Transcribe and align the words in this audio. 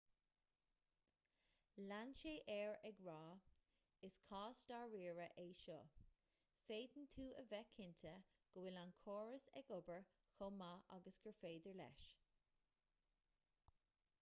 lean 1.89 2.13
sé 2.19 2.31
air 2.53 2.71
ag 2.89 3.01
rá 3.07 3.17
is 4.07 4.15
cás 4.29 4.61
dáiríre 4.71 5.27
é 5.43 5.45
seo 5.61 5.77
féadann 6.69 7.05
tú 7.17 7.27
a 7.43 7.45
bheith 7.53 7.75
cinnte 7.77 8.15
go 8.57 8.63
bhfuil 8.65 8.81
an 8.85 8.95
córas 9.05 9.47
ag 9.63 9.71
obair 9.79 10.09
chomh 10.39 10.59
maith 10.63 10.89
agus 10.99 11.21
gur 11.27 11.37
féidir 11.45 11.79
leis 11.85 12.09